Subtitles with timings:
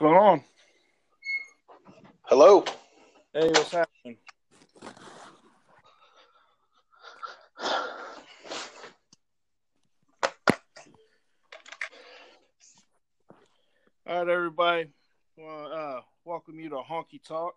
[0.00, 0.44] What's going on?
[2.22, 2.64] Hello.
[3.34, 4.16] Hey, what's happening?
[14.06, 14.86] All right, everybody.
[15.36, 17.56] Well, uh, welcome you to Honky Talk.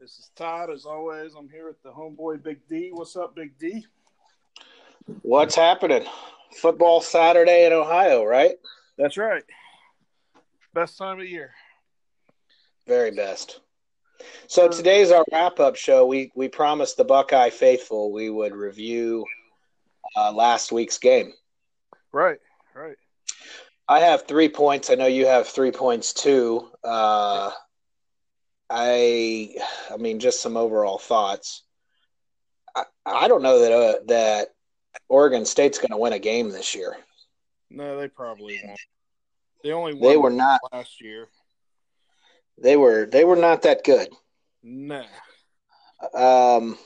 [0.00, 0.68] This is Todd.
[0.70, 2.90] As always, I'm here with the homeboy Big D.
[2.92, 3.86] What's up, Big D?
[5.22, 6.06] What's happening?
[6.56, 8.56] Football Saturday in Ohio, right?
[8.98, 9.44] That's right.
[10.76, 11.54] Best time of year.
[12.86, 13.60] Very best.
[14.46, 16.04] So today's our wrap-up show.
[16.04, 19.24] We we promised the Buckeye faithful we would review
[20.18, 21.32] uh, last week's game.
[22.12, 22.36] Right,
[22.74, 22.96] right.
[23.88, 24.90] I have three points.
[24.90, 26.68] I know you have three points too.
[26.84, 27.52] Uh,
[28.68, 29.54] I,
[29.90, 31.62] I mean, just some overall thoughts.
[32.74, 34.48] I, I don't know that uh, that
[35.08, 36.98] Oregon State's going to win a game this year.
[37.70, 38.78] No, they probably won't.
[39.62, 40.60] They only won They were not.
[40.72, 41.28] last year.
[42.58, 44.08] They were they were not that good.
[44.62, 45.04] Nah.
[46.14, 46.78] Um,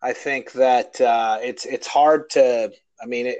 [0.00, 2.72] I think that uh, it's it's hard to.
[3.02, 3.38] I mean, it,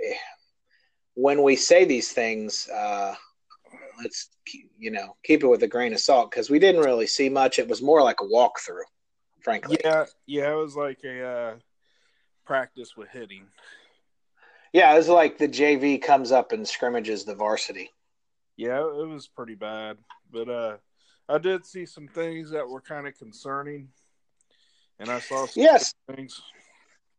[1.14, 3.14] when we say these things, uh,
[4.02, 7.06] let's keep- you know keep it with a grain of salt because we didn't really
[7.06, 7.58] see much.
[7.58, 8.82] It was more like a walkthrough,
[9.42, 9.76] frankly.
[9.84, 11.54] Yeah, yeah, it was like a uh,
[12.44, 13.46] practice with hitting.
[14.72, 17.90] Yeah, it was like the JV comes up and scrimmages the varsity.
[18.56, 19.96] Yeah, it was pretty bad,
[20.30, 20.76] but uh,
[21.28, 23.88] I did see some things that were kind of concerning,
[24.98, 25.94] and I saw some Yes.
[26.14, 26.40] things.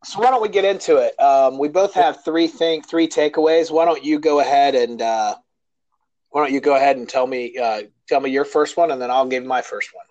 [0.06, 1.20] So why don't we get into it?
[1.20, 3.72] Um, we both have three thing three takeaways.
[3.72, 5.36] Why don't you go ahead and uh,
[6.30, 9.02] why don't you go ahead and tell me uh, tell me your first one, and
[9.02, 10.06] then I'll give my first one.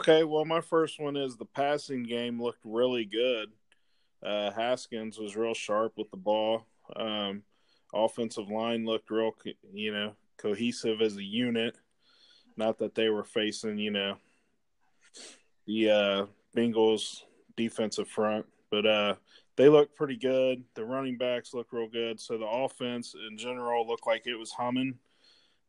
[0.00, 3.52] Okay, well, my first one is the passing game looked really good.
[4.22, 6.66] Uh, Haskins was real sharp with the ball.
[6.94, 7.42] Um,
[7.94, 9.32] offensive line looked real,
[9.72, 11.76] you know, cohesive as a unit.
[12.56, 14.16] Not that they were facing, you know,
[15.66, 16.26] the uh,
[16.56, 17.22] Bengals
[17.56, 19.14] defensive front, but uh,
[19.56, 20.64] they looked pretty good.
[20.74, 22.20] The running backs looked real good.
[22.20, 24.98] So the offense in general looked like it was humming.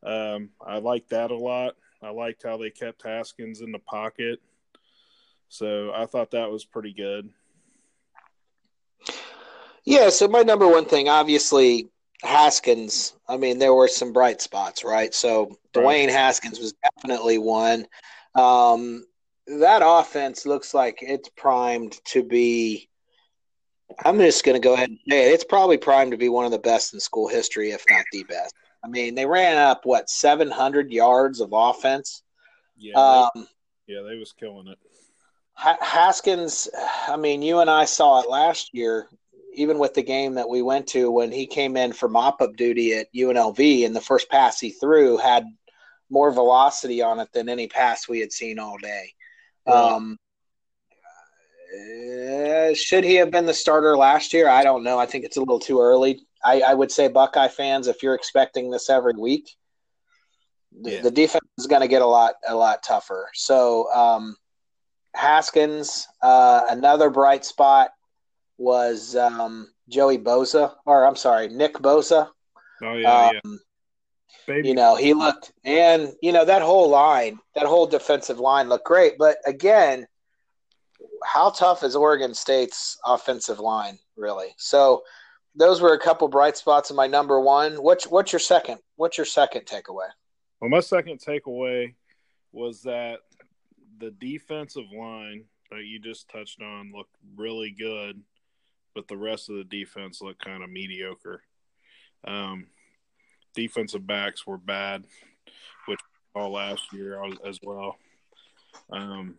[0.04, 1.76] Um, I liked that a lot.
[2.02, 4.40] I liked how they kept Haskins in the pocket.
[5.50, 7.30] So I thought that was pretty good.
[9.86, 11.88] Yeah, so my number one thing, obviously,
[12.24, 13.14] Haskins.
[13.28, 15.14] I mean, there were some bright spots, right?
[15.14, 16.10] So Dwayne.
[16.10, 17.88] Haskins was definitely one.
[18.36, 19.06] Um,
[19.48, 22.90] that offense looks like it's primed to be.
[24.04, 25.34] I'm just going to go ahead and say it.
[25.34, 28.24] It's probably primed to be one of the best in school history, if not the
[28.24, 28.54] best.
[28.84, 32.24] I mean, they ran up what 700 yards of offense.
[32.78, 33.48] Yeah, Um,
[33.88, 34.78] they, yeah, they was killing it.
[35.56, 36.70] Haskins,
[37.08, 39.08] I mean, you and I saw it last year,
[39.58, 42.56] even with the game that we went to when he came in for mop up
[42.56, 45.46] duty at UNLV, and the first pass he threw had
[46.10, 49.14] more velocity on it than any pass we had seen all day.
[49.66, 50.18] Um,
[51.74, 54.48] uh, should he have been the starter last year?
[54.48, 55.00] I don't know.
[55.00, 56.22] I think it's a little too early.
[56.46, 59.50] I, I would say, Buckeye fans, if you're expecting this every week,
[60.82, 61.02] the, Yeah.
[61.02, 63.28] the defense is going to get a lot a lot tougher.
[63.34, 64.36] So um,
[65.16, 67.90] Haskins, uh, another bright spot
[68.58, 72.30] was um, Joey Bosa, or I'm sorry, Nick Bosa.
[72.82, 73.40] Oh yeah, yeah.
[73.46, 73.60] Um,
[74.46, 78.70] Baby, you know, he looked, and you know that whole line, that whole defensive line
[78.70, 79.18] looked great.
[79.18, 80.08] But again,
[81.24, 84.54] how tough is Oregon State's offensive line really?
[84.58, 85.04] So
[85.56, 87.76] those were a couple bright spots in my number one.
[87.76, 88.80] What's what's your second?
[88.96, 90.10] What's your second takeaway?
[90.60, 91.94] Well, my second takeaway
[92.52, 93.20] was that
[94.00, 98.22] the defensive line that you just touched on looked really good,
[98.98, 101.44] but the rest of the defense looked kind of mediocre.
[102.26, 102.66] Um,
[103.54, 105.06] defensive backs were bad,
[105.86, 106.00] which
[106.34, 108.00] all last year as- well.
[108.90, 109.38] Um,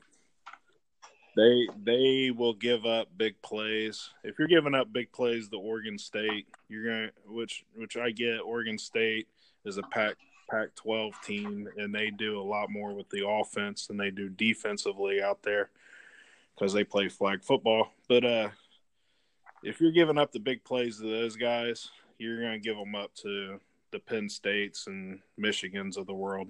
[1.35, 4.11] they they will give up big plays.
[4.23, 8.39] If you're giving up big plays to Oregon State, you're gonna which which I get.
[8.39, 9.27] Oregon State
[9.65, 10.15] is a pack
[10.49, 14.29] Pac 12 team, and they do a lot more with the offense than they do
[14.29, 15.71] defensively out there
[16.55, 17.93] because they play flag football.
[18.09, 18.49] But uh,
[19.63, 22.95] if you're giving up the big plays to those guys, you're going to give them
[22.95, 23.59] up to
[23.91, 26.49] the Penn States and Michigans of the world.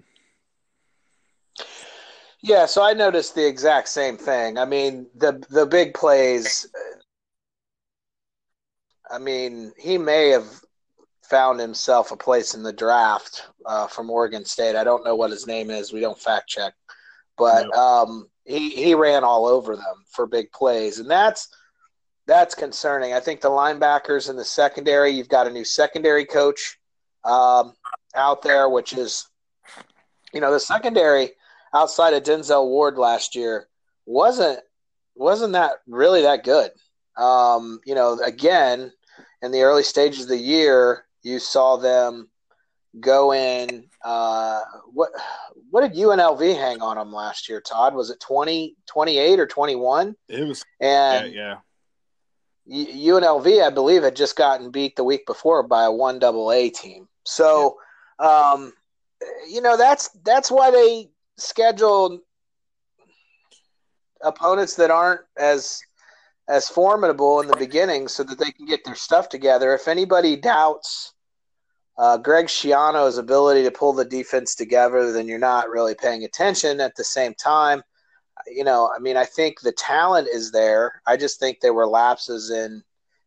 [2.41, 4.59] Yeah, so I noticed the exact same thing.
[4.59, 6.69] I mean, the the big plays.
[9.11, 10.47] I mean, he may have
[11.23, 14.77] found himself a place in the draft uh, from Oregon State.
[14.77, 15.93] I don't know what his name is.
[15.93, 16.75] We don't fact check,
[17.37, 21.49] but um, he he ran all over them for big plays, and that's
[22.29, 23.13] that's concerning.
[23.15, 25.11] I think the linebackers in the secondary.
[25.11, 26.79] You've got a new secondary coach
[27.25, 27.73] um,
[28.15, 29.27] out there, which is
[30.33, 31.33] you know, the secondary
[31.75, 33.69] outside of Denzel Ward last year
[34.07, 34.61] wasn't
[35.15, 36.71] wasn't that really that good.
[37.17, 38.93] Um, you know, again,
[39.43, 42.29] in the early stages of the year, you saw them
[43.01, 43.85] go in.
[44.05, 44.61] Uh,
[44.93, 45.11] what
[45.71, 47.95] what did UNLV hang on them last year, Todd?
[47.95, 50.15] Was it 20, 28 or 21?
[50.29, 50.65] It was.
[50.81, 51.57] And yeah, yeah.
[52.71, 56.69] UNLV, I believe, had just gotten beat the week before by a one double A
[56.71, 57.09] team.
[57.25, 57.77] So,
[58.21, 58.53] yeah.
[58.55, 58.73] um,
[59.49, 62.21] you know, that's that's why they schedule
[64.23, 65.81] opponents that aren't as
[66.49, 69.75] as formidable in the beginning so that they can get their stuff together.
[69.75, 71.13] If anybody doubts
[71.99, 76.81] uh, Greg Schiano's ability to pull the defense together, then you're not really paying attention.
[76.81, 77.83] At the same time,
[78.53, 81.03] you know, I mean, I think the talent is there.
[81.07, 82.83] I just think there were lapses in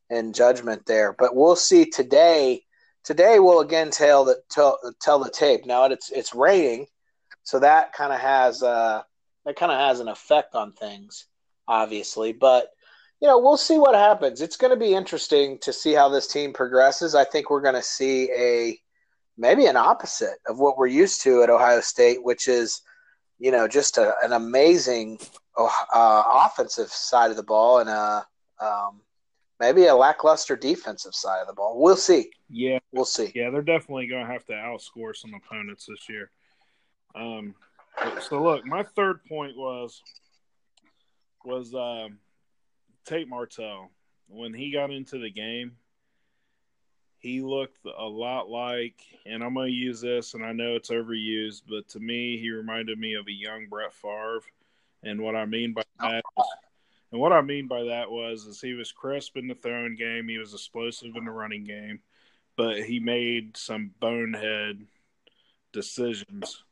[0.09, 1.13] in judgment there.
[1.17, 2.63] But we'll see today.
[3.03, 5.65] Today we'll again tell the tell, tell the tape.
[5.65, 6.87] Now it's it's raining,
[7.43, 9.01] so that kind of has uh
[9.45, 11.25] that kind of has an effect on things,
[11.67, 12.33] obviously.
[12.33, 12.69] But
[13.21, 14.41] you know, we'll see what happens.
[14.41, 17.13] It's going to be interesting to see how this team progresses.
[17.13, 18.79] I think we're going to see a
[19.37, 22.81] maybe an opposite of what we're used to at Ohio State, which is,
[23.41, 25.17] you know, just a, an amazing
[25.57, 28.23] uh, offensive side of the ball and a
[28.63, 29.01] um,
[29.59, 31.81] maybe a lackluster defensive side of the ball.
[31.81, 32.29] We'll see.
[32.51, 33.31] Yeah, we'll see.
[33.33, 36.29] Yeah, they're definitely going to have to outscore some opponents this year.
[37.15, 37.55] Um,
[38.21, 40.03] so look, my third point was
[41.43, 42.19] was um,
[43.05, 43.89] Tate Martell,
[44.27, 45.71] when he got into the game,
[47.21, 50.89] he looked a lot like, and I'm going to use this, and I know it's
[50.89, 54.41] overused, but to me, he reminded me of a young Brett Favre.
[55.03, 56.45] And what I mean by that, is,
[57.11, 60.27] and what I mean by that was, is he was crisp in the throwing game,
[60.27, 61.99] he was explosive in the running game,
[62.57, 64.87] but he made some bonehead
[65.73, 66.63] decisions.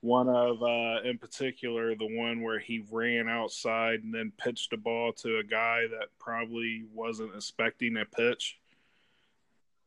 [0.00, 4.76] One of, uh, in particular, the one where he ran outside and then pitched a
[4.76, 8.58] ball to a guy that probably wasn't expecting a pitch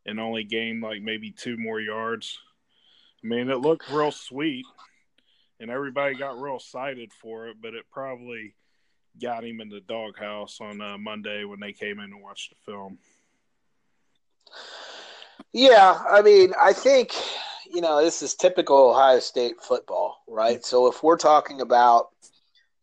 [0.06, 2.40] and only gained like maybe two more yards.
[3.24, 4.66] I mean, it looked real sweet
[5.60, 8.56] and everybody got real excited for it, but it probably
[9.22, 12.72] got him in the doghouse on uh, Monday when they came in and watched the
[12.72, 12.98] film.
[15.54, 17.14] Yeah, I mean, I think
[17.72, 20.64] you know, this is typical Ohio State football, right?
[20.66, 22.10] So if we're talking about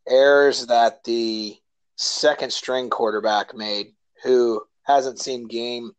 [0.09, 1.57] errors that the
[1.97, 3.89] second string quarterback made
[4.25, 5.93] who hasn't seen game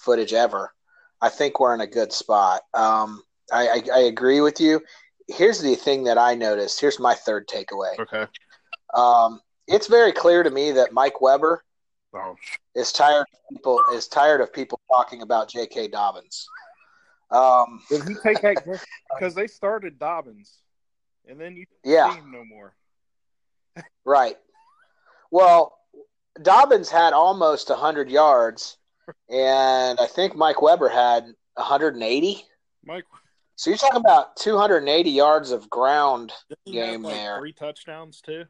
[0.00, 0.72] footage ever,
[1.20, 2.62] I think we're in a good spot.
[2.74, 4.80] Um, I, I, I, agree with you.
[5.28, 6.80] Here's the thing that I noticed.
[6.80, 7.98] Here's my third takeaway.
[7.98, 8.26] Okay.
[8.94, 11.64] Um, it's very clear to me that Mike Weber
[12.14, 12.36] oh.
[12.74, 15.88] is tired of people is tired of people talking about J.K.
[15.88, 16.48] Dobbins.
[17.30, 18.64] Um, Did he take that?
[19.18, 20.58] Because they started Dobbins,
[21.28, 22.74] and then you yeah no more.
[24.04, 24.36] right.
[25.30, 25.76] Well,
[26.40, 28.76] Dobbins had almost hundred yards,
[29.28, 31.24] and I think Mike Weber had
[31.54, 32.44] 180.
[32.84, 33.04] Mike.
[33.56, 36.32] So you're talking about 280 yards of ground
[36.66, 37.38] game like there.
[37.38, 38.44] Three touchdowns too.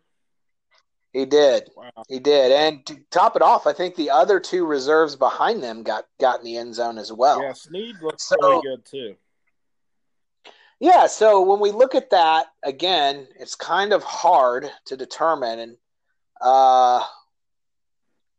[1.12, 1.68] He did.
[1.76, 1.90] Wow.
[2.08, 2.52] He did.
[2.52, 6.38] And to top it off, I think the other two reserves behind them got got
[6.38, 7.42] in the end zone as well.
[7.42, 9.16] Yeah, Sneed looks so, really good too.
[10.78, 15.76] Yeah, so when we look at that again, it's kind of hard to determine and
[16.40, 17.04] uh,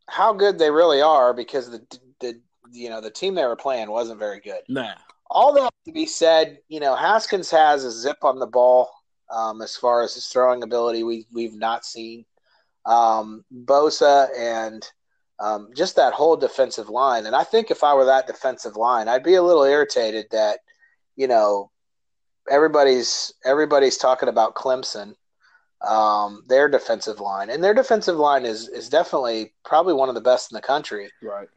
[0.09, 1.85] how good they really are because the
[2.21, 2.39] the
[2.71, 4.61] you know the team they were playing wasn't very good.
[4.69, 4.93] Nah.
[5.29, 8.89] All that to be said, you know Haskins has a zip on the ball
[9.29, 11.03] um, as far as his throwing ability.
[11.03, 12.25] We we've not seen
[12.85, 14.87] um, Bosa, and
[15.39, 17.25] um, just that whole defensive line.
[17.25, 20.59] And I think if I were that defensive line, I'd be a little irritated that
[21.15, 21.71] you know
[22.49, 25.15] everybody's everybody's talking about Clemson,
[25.87, 30.21] um, their defensive line, and their defensive line is is definitely probably one of the
[30.21, 31.09] best in the country.
[31.21, 31.47] Right.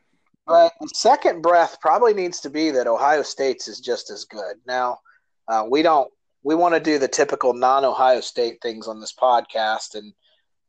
[0.46, 4.56] But the second breath probably needs to be that Ohio State's is just as good.
[4.66, 4.98] Now,
[5.48, 6.10] uh, we don't
[6.42, 10.12] we want to do the typical non-Ohio State things on this podcast, and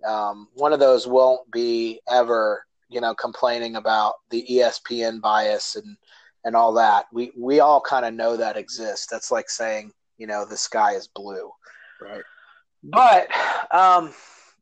[0.07, 5.97] um, one of those won't be ever, you know, complaining about the ESPN bias and
[6.45, 7.07] and all that.
[7.11, 9.07] We we all kind of know that exists.
[9.07, 11.51] That's like saying, you know, the sky is blue.
[12.01, 12.23] Right.
[12.83, 13.27] But
[13.71, 14.13] um,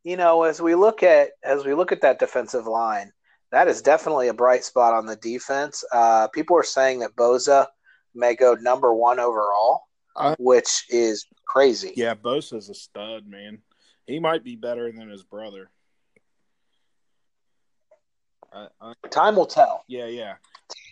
[0.03, 3.12] you know, as we look at as we look at that defensive line,
[3.53, 5.83] that is definitely a bright spot on the defense.
[5.93, 7.67] Uh, people are saying that Bosa
[8.15, 9.83] may go number one overall,
[10.15, 11.93] uh, which is crazy.
[11.95, 13.60] Yeah, Bosa's a stud, man.
[14.07, 15.69] He might be better than his brother.
[18.51, 19.83] I, I, Time will tell.
[19.88, 20.33] Yeah, yeah,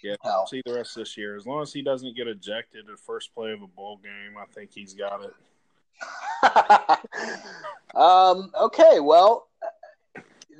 [0.04, 0.16] yeah.
[0.24, 0.46] Tell.
[0.46, 1.36] See the rest of this year.
[1.36, 4.46] As long as he doesn't get ejected at first play of a bowl game, I
[4.54, 5.34] think he's got it.
[7.96, 9.48] um, okay, well,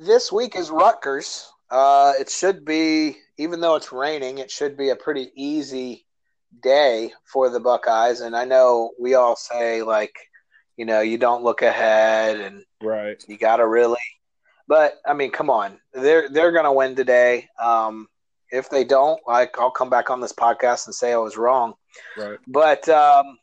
[0.00, 1.51] this week is Rutgers.
[1.72, 6.04] Uh, it should be, even though it's raining, it should be a pretty easy
[6.62, 8.20] day for the Buckeyes.
[8.20, 10.14] And I know we all say like,
[10.76, 13.24] you know, you don't look ahead and right.
[13.26, 13.96] You got to really,
[14.68, 17.48] but I mean, come on, they're they're gonna win today.
[17.58, 18.06] Um,
[18.50, 21.72] if they don't, like, I'll come back on this podcast and say I was wrong.
[22.18, 22.38] Right.
[22.46, 23.38] But um,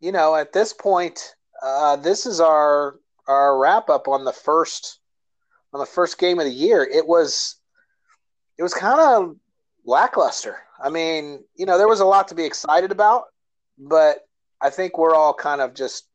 [0.00, 2.96] you know, at this point, uh, this is our
[3.26, 4.98] our wrap up on the first
[5.76, 6.82] on the first game of the year.
[6.82, 7.56] It was
[8.56, 9.36] it was kind of
[9.84, 10.56] lackluster.
[10.82, 13.24] I mean, you know, there was a lot to be excited about,
[13.78, 14.26] but
[14.60, 16.08] I think we're all kind of just,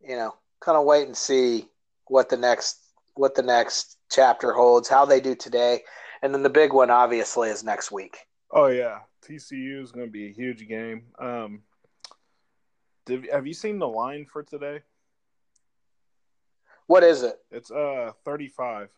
[0.00, 1.68] you know, kind of wait and see
[2.06, 2.78] what the next
[3.12, 5.82] what the next chapter holds, how they do today,
[6.22, 8.16] and then the big one obviously is next week.
[8.50, 11.04] Oh yeah, TCU is going to be a huge game.
[11.18, 11.60] Um,
[13.04, 14.80] did, have you seen the line for today?
[16.86, 17.36] What is it?
[17.50, 18.90] It's uh 35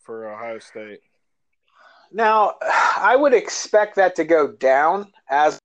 [0.00, 1.00] for Ohio State.
[2.12, 5.58] Now, I would expect that to go down as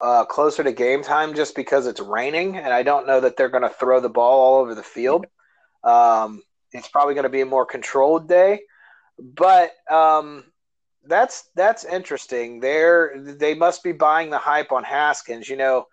[0.00, 3.48] uh, closer to game time just because it's raining, and I don't know that they're
[3.48, 5.26] going to throw the ball all over the field.
[5.84, 8.60] Um, it's probably going to be a more controlled day,
[9.18, 10.44] but um,
[11.06, 12.60] that's that's interesting.
[12.60, 15.48] They're they must be buying the hype on Haskins.
[15.48, 15.86] You know,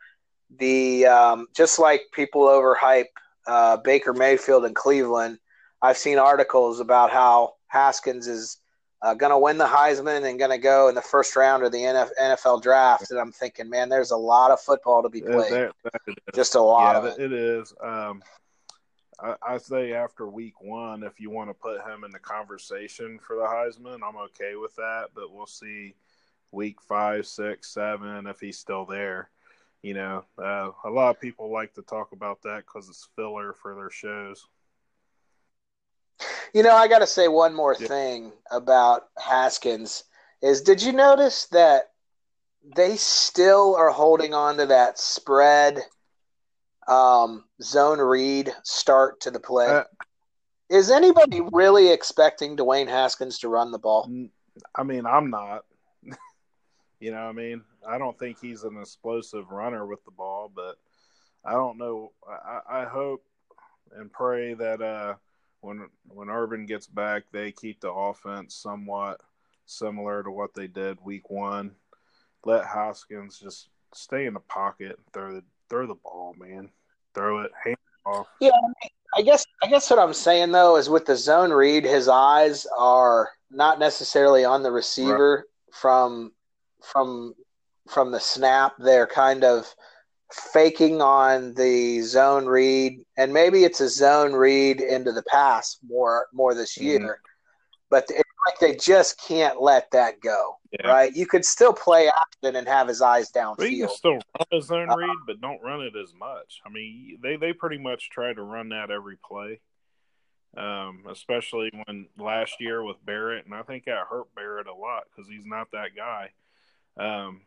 [0.58, 3.06] the um, just like people overhype
[3.50, 5.40] uh, Baker Mayfield in Cleveland.
[5.82, 8.58] I've seen articles about how Haskins is
[9.02, 11.72] uh, going to win the Heisman and going to go in the first round of
[11.72, 13.10] the NFL draft.
[13.10, 15.52] And I'm thinking, man, there's a lot of football to be played.
[15.52, 17.24] That, that Just a lot yeah, of it.
[17.24, 17.74] It is.
[17.84, 18.22] Um,
[19.20, 23.20] I, I, say after week one, if you want to put him in the conversation
[23.20, 25.08] for the Heisman, I'm okay with that.
[25.16, 25.96] But we'll see
[26.52, 29.30] week five, six, seven if he's still there.
[29.82, 33.54] You know, uh, a lot of people like to talk about that because it's filler
[33.54, 34.46] for their shows.
[36.54, 37.88] You know, I got to say one more yeah.
[37.88, 40.04] thing about Haskins
[40.42, 41.92] is did you notice that
[42.76, 45.80] they still are holding on to that spread
[46.88, 49.68] um, zone read start to the play?
[49.68, 49.84] Uh,
[50.70, 54.10] is anybody really expecting Dwayne Haskins to run the ball?
[54.76, 55.66] I mean, I'm not.
[57.00, 60.52] you know, what I mean, I don't think he's an explosive runner with the ball,
[60.54, 60.78] but
[61.46, 62.12] I don't know.
[62.28, 63.24] I, I hope
[63.96, 65.16] and pray that uh,
[65.62, 69.22] when when Urban gets back, they keep the offense somewhat
[69.66, 71.72] similar to what they did week one.
[72.46, 76.70] Let Haskins just stay in the pocket and throw the throw the ball, man.
[77.14, 78.28] Throw it, hand it off.
[78.40, 78.52] Yeah,
[79.16, 82.68] I guess I guess what I'm saying though is with the zone read, his eyes
[82.78, 85.76] are not necessarily on the receiver right.
[85.76, 86.32] from
[86.82, 87.34] from
[87.90, 88.74] from the snap.
[88.80, 89.74] They're kind of
[90.32, 96.28] faking on the zone read, and maybe it's a zone read into the pass more
[96.34, 96.88] more this mm-hmm.
[96.88, 97.00] year.
[97.00, 97.26] Mm-hmm.
[97.90, 100.92] But it's like they just can't let that go, yeah.
[100.92, 101.16] right?
[101.16, 103.58] You could still play action and have his eyes downfield.
[103.58, 106.62] But you can still run a zone uh, read, but don't run it as much.
[106.66, 109.60] I mean, they they pretty much try to run that every play.
[110.58, 115.04] Um, especially when last year with Barrett, and I think that hurt Barrett a lot
[115.06, 116.32] because he's not that guy.
[117.00, 117.42] Um,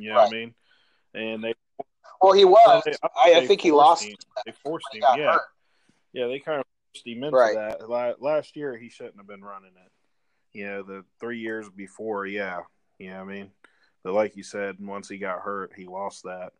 [0.00, 0.24] you know right.
[0.24, 0.54] what I mean?
[1.14, 1.54] And they
[2.20, 2.82] well, he was.
[2.84, 4.04] They, I, I, think he lost.
[4.04, 4.16] Him.
[4.44, 5.02] They forced him.
[5.16, 5.42] Yeah, hurt.
[6.12, 6.26] yeah.
[6.26, 7.54] They kind of forced him into right.
[7.54, 8.20] that.
[8.20, 9.92] Last year, he shouldn't have been running it.
[10.58, 12.60] You know, the three years before, yeah,
[12.98, 13.50] you know, I mean,
[14.02, 16.52] but like you said, once he got hurt, he lost that.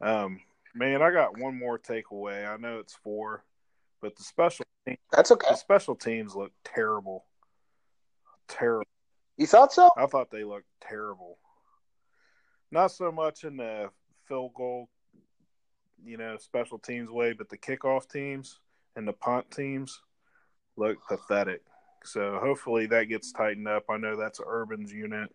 [0.00, 0.40] Um,
[0.74, 2.46] man, I got one more takeaway.
[2.48, 3.44] I know it's four,
[4.00, 5.48] but the special teams, that's okay.
[5.50, 7.24] The special teams look terrible.
[8.48, 8.86] Terrible.
[9.36, 9.90] You thought so?
[9.96, 11.38] I thought they looked terrible.
[12.70, 13.90] Not so much in the
[14.26, 14.88] field goal,
[16.04, 18.58] you know, special teams way, but the kickoff teams
[18.96, 20.02] and the punt teams
[20.76, 21.62] look pathetic.
[22.04, 23.84] So hopefully that gets tightened up.
[23.88, 25.34] I know that's Urban's unit.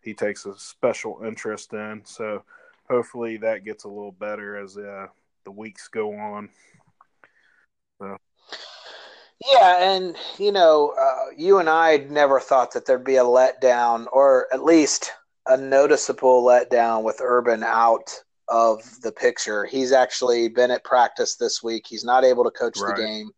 [0.00, 2.02] He takes a special interest in.
[2.04, 2.42] So
[2.88, 5.06] hopefully that gets a little better as uh,
[5.44, 6.48] the weeks go on.
[8.00, 8.16] So.
[9.52, 14.06] Yeah, and you know, uh, you and I never thought that there'd be a letdown,
[14.12, 15.12] or at least
[15.46, 18.12] a noticeable letdown with Urban out
[18.48, 19.64] of the picture.
[19.64, 21.86] He's actually been at practice this week.
[21.88, 22.96] He's not able to coach right.
[22.96, 23.30] the game,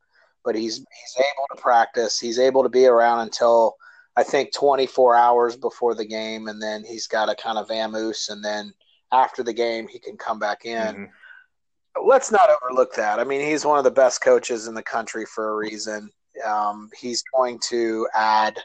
[0.44, 2.18] but he's he's able to practice.
[2.18, 3.76] He's able to be around until
[4.16, 8.30] I think 24 hours before the game, and then he's got a kind of vamoose,
[8.30, 8.72] and then
[9.12, 10.94] after the game he can come back in.
[10.94, 12.08] Mm-hmm.
[12.08, 13.20] Let's not overlook that.
[13.20, 16.10] I mean, he's one of the best coaches in the country for a reason.
[16.46, 18.58] Um, he's going to add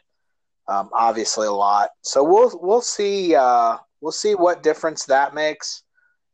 [0.68, 1.90] um, obviously a lot.
[2.02, 5.84] So we'll we'll see uh, we'll see what difference that makes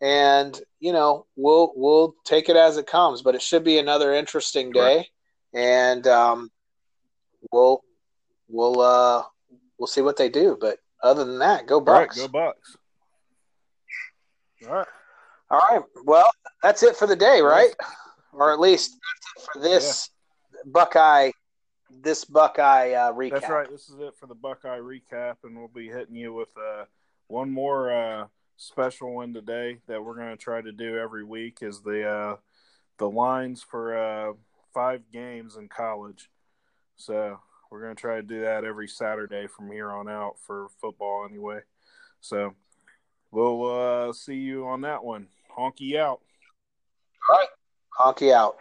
[0.04, 3.22] and you know we'll we'll take it as it comes.
[3.22, 5.08] But it should be another interesting day,
[5.54, 6.52] and um,
[7.52, 7.82] we'll
[8.50, 9.24] we'll uh,
[9.78, 10.58] we'll see what they do.
[10.60, 12.20] But other than that, go Bucks.
[12.20, 12.78] Right, go Bucks.
[14.68, 14.88] All right.
[15.50, 15.82] All right.
[16.04, 16.30] Well,
[16.62, 17.74] that's it for the day, right?
[18.34, 18.98] Or at least
[19.54, 20.10] for this
[20.54, 20.72] yeah.
[20.72, 21.32] Buckeye
[22.02, 23.32] this Buckeye uh, recap.
[23.32, 23.70] That's right.
[23.70, 26.86] This is it for the Buckeye recap, and we'll be hitting you with uh,
[27.28, 31.60] one more uh, special one today that we're going to try to do every week.
[31.62, 32.36] Is the uh,
[32.98, 34.34] the lines for uh,
[34.74, 36.30] five games in college.
[36.96, 37.40] So
[37.72, 41.26] we're going to try to do that every Saturday from here on out for football,
[41.30, 41.62] anyway.
[42.22, 42.54] So
[43.32, 45.28] we'll uh, see you on that one.
[45.58, 46.22] Honky out.
[47.30, 47.48] All right.
[48.00, 48.58] Honky out.